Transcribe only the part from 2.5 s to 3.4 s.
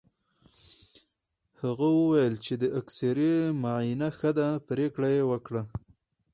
د اېکسرې